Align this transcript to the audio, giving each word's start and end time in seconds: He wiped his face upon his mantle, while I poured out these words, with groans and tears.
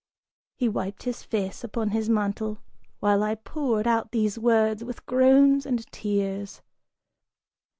He 0.55 0.67
wiped 0.67 1.03
his 1.03 1.21
face 1.21 1.63
upon 1.63 1.89
his 1.91 2.09
mantle, 2.09 2.57
while 3.01 3.21
I 3.21 3.35
poured 3.35 3.85
out 3.85 4.09
these 4.11 4.39
words, 4.39 4.83
with 4.83 5.05
groans 5.05 5.63
and 5.63 5.85
tears. 5.91 6.63